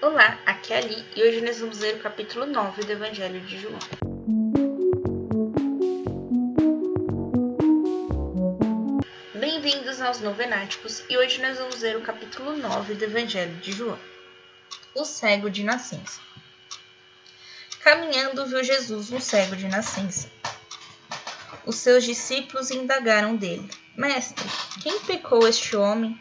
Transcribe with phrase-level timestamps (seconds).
[0.00, 3.58] Olá, aqui é Ali e hoje nós vamos ler o capítulo 9 do Evangelho de
[3.58, 3.78] João.
[9.34, 13.98] Bem-vindos aos Novenáticos e hoje nós vamos ler o capítulo 9 do Evangelho de João.
[14.94, 16.20] O cego de nascença.
[17.80, 20.30] Caminhando, viu Jesus um cego de nascença.
[21.66, 24.46] Os seus discípulos indagaram dele: Mestre,
[24.80, 26.16] quem pecou este homem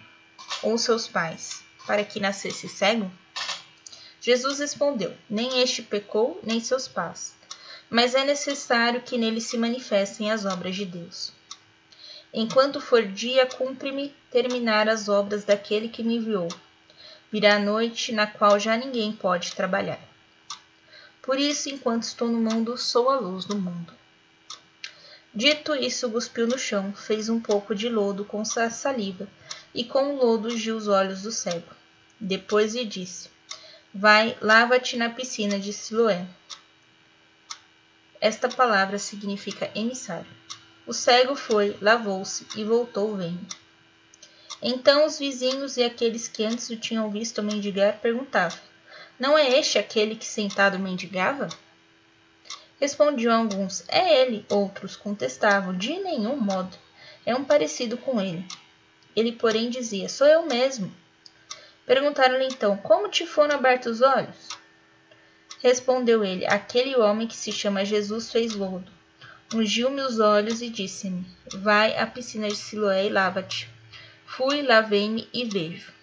[0.64, 3.12] ou seus pais, para que nascesse cego?
[4.28, 7.34] Jesus respondeu: Nem este pecou, nem seus pais,
[7.90, 11.32] mas é necessário que nele se manifestem as obras de Deus.
[12.34, 16.50] Enquanto for dia, cumpre-me terminar as obras daquele que me enviou.
[17.32, 20.02] Virá a noite, na qual já ninguém pode trabalhar.
[21.22, 23.94] Por isso, enquanto estou no mundo, sou a luz do mundo.
[25.34, 29.26] Dito isso, cuspiu no chão, fez um pouco de lodo com saliva
[29.74, 31.74] e com o lodo ungiu os olhos do cego.
[32.20, 33.37] Depois lhe disse:
[33.94, 36.26] Vai, lava-te na piscina de Siloé.
[38.20, 40.28] Esta palavra significa emissário.
[40.86, 43.48] O cego foi, lavou-se e voltou vendo.
[44.62, 48.60] Então os vizinhos e aqueles que antes o tinham visto mendigar perguntavam:
[49.20, 51.48] Não é este aquele que sentado mendigava?
[52.80, 54.46] Respondiam alguns: É ele.
[54.50, 56.76] Outros contestavam: De nenhum modo.
[57.26, 58.46] É um parecido com ele.
[59.16, 60.92] Ele, porém, dizia: Sou eu mesmo.
[61.88, 64.50] Perguntaram-lhe então: Como te foram abertos os olhos?
[65.60, 68.92] Respondeu ele: Aquele homem que se chama Jesus fez lodo.
[69.56, 73.70] Ungiu-me os olhos e disse-me: Vai à piscina de Siloé e lava-te.
[74.26, 75.94] Fui, lavei-me e vejo.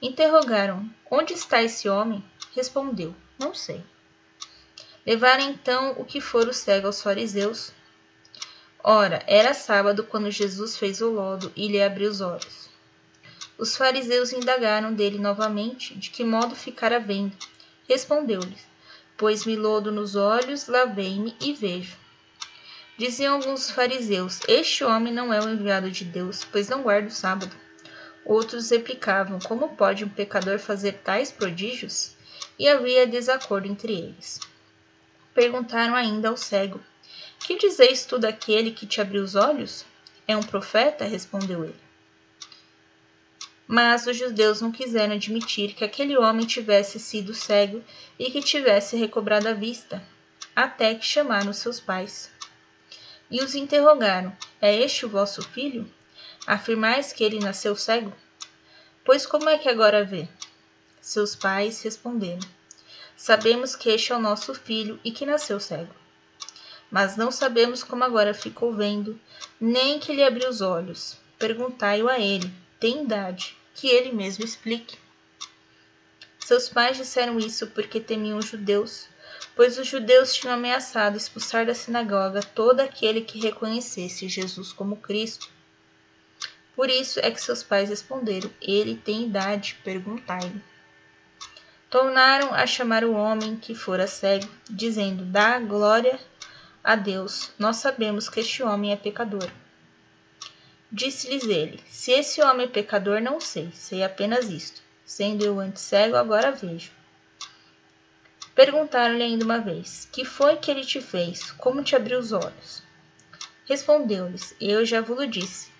[0.00, 2.24] Interrogaram: Onde está esse homem?
[2.54, 3.84] Respondeu: Não sei.
[5.04, 7.72] Levaram então o que for o cego aos fariseus.
[8.84, 12.67] Ora, era sábado quando Jesus fez o lodo e lhe abriu os olhos.
[13.58, 17.36] Os fariseus indagaram dele novamente de que modo ficara vendo.
[17.88, 18.64] Respondeu-lhes:
[19.16, 21.96] Pôs-me lodo nos olhos, lavei-me e vejo.
[22.96, 27.10] Diziam alguns fariseus: Este homem não é o enviado de Deus, pois não guarda o
[27.10, 27.50] sábado.
[28.24, 32.12] Outros replicavam: Como pode um pecador fazer tais prodígios?
[32.56, 34.38] E havia desacordo entre eles.
[35.34, 36.80] Perguntaram ainda ao cego:
[37.40, 39.84] Que dizeis tu daquele que te abriu os olhos?
[40.28, 41.04] É um profeta?
[41.04, 41.87] respondeu ele.
[43.70, 47.84] Mas os judeus não quiseram admitir que aquele homem tivesse sido cego
[48.18, 50.02] e que tivesse recobrado a vista,
[50.56, 52.30] até que chamaram seus pais.
[53.30, 55.86] E os interrogaram: É este o vosso filho?
[56.46, 58.10] Afirmais que ele nasceu cego?
[59.04, 60.26] Pois como é que agora vê?
[60.98, 62.48] Seus pais responderam:
[63.18, 65.94] Sabemos que este é o nosso filho e que nasceu cego.
[66.90, 69.20] Mas não sabemos como agora ficou vendo,
[69.60, 71.18] nem que lhe abriu os olhos.
[71.38, 74.98] Perguntai-o a ele, tem idade, que ele mesmo explique.
[76.40, 79.08] Seus pais disseram isso porque temiam os judeus,
[79.54, 85.48] pois os judeus tinham ameaçado expulsar da sinagoga todo aquele que reconhecesse Jesus como Cristo.
[86.74, 90.62] Por isso é que seus pais responderam: Ele tem idade, perguntai-lhe
[91.90, 96.18] tornaram a chamar o homem que fora cego, dizendo: Dá glória
[96.82, 99.48] a Deus, nós sabemos que este homem é pecador.
[100.90, 104.82] Disse-lhes ele: Se esse homem é pecador, não sei, sei apenas isto.
[105.04, 106.90] Sendo eu antes cego, agora vejo.
[108.54, 111.50] Perguntaram-lhe ainda uma vez: Que foi que ele te fez?
[111.52, 112.82] Como te abriu os olhos?
[113.66, 115.70] Respondeu-lhes: Eu já vos disse,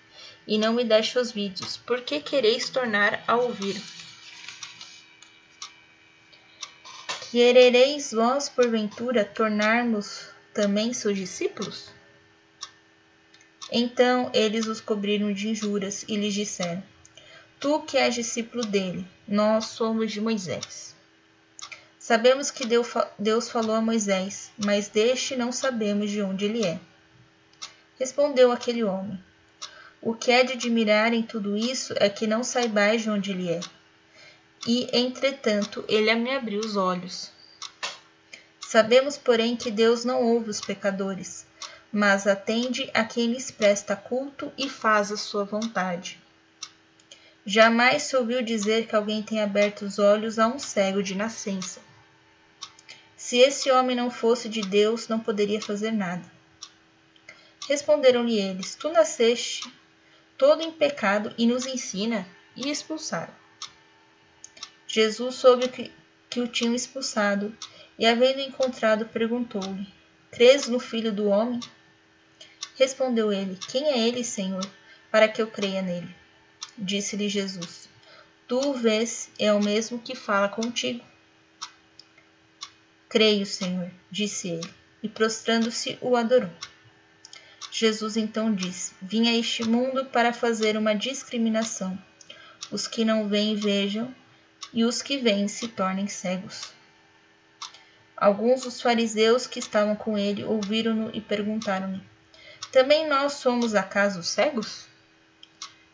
[0.47, 3.81] e não me deixe os vídeos, por que quereis tornar a ouvir?
[7.29, 11.89] Querereis vós, porventura, tornar-nos também seus discípulos?
[13.71, 16.83] Então eles os cobriram de injúrias e lhes disseram:
[17.59, 20.95] Tu que és discípulo dele, nós somos de Moisés.
[21.99, 22.65] Sabemos que
[23.19, 26.79] Deus falou a Moisés, mas deste não sabemos de onde ele é.
[27.99, 29.21] Respondeu aquele homem:
[30.01, 33.49] O que é de admirar em tudo isso é que não saibais de onde ele
[33.49, 33.59] é
[34.67, 37.31] e, entretanto, ele me abriu os olhos.
[38.59, 41.45] Sabemos, porém, que Deus não ouve os pecadores,
[41.91, 46.19] mas atende a quem lhes presta culto e faz a sua vontade.
[47.45, 51.81] Jamais se ouviu dizer que alguém tenha aberto os olhos a um cego de nascença.
[53.17, 56.23] Se esse homem não fosse de Deus, não poderia fazer nada.
[57.67, 59.71] Responderam-lhe eles: Tu nasceste
[60.37, 63.33] todo em pecado e nos ensina, e expulsaram.
[64.87, 65.91] Jesus soube que,
[66.29, 67.55] que o tinham expulsado
[67.97, 69.87] e, havendo encontrado, perguntou-lhe:
[70.31, 71.59] Crês no Filho do Homem?
[72.79, 74.65] Respondeu ele: Quem é ele, Senhor,
[75.11, 76.15] para que eu creia nele?
[76.77, 77.89] Disse-lhe Jesus:
[78.47, 81.03] Tu o vês, é o mesmo que fala contigo.
[83.09, 84.73] Creio, Senhor, disse ele,
[85.03, 86.49] e prostrando-se o adorou.
[87.69, 92.01] Jesus então disse: Vim a este mundo para fazer uma discriminação.
[92.71, 94.15] Os que não veem vejam,
[94.71, 96.71] e os que veem se tornem cegos.
[98.15, 102.01] Alguns dos fariseus que estavam com ele ouviram-no e perguntaram-lhe:
[102.71, 104.85] Também nós somos acaso cegos?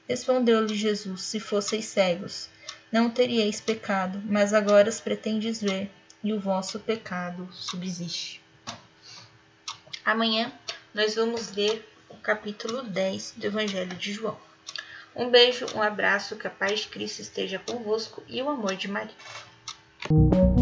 [0.08, 2.50] Respondeu-lhe Jesus: Se fosseis cegos,
[2.92, 5.90] não teríeis pecado, mas agora os pretendes ver,
[6.24, 8.42] e o vosso pecado subsiste.
[10.04, 10.52] Amanhã
[10.94, 14.38] nós vamos ler o capítulo 10 do Evangelho de João.
[15.16, 18.88] Um beijo, um abraço, que a paz de Cristo esteja convosco e o amor de
[18.90, 19.16] Maria.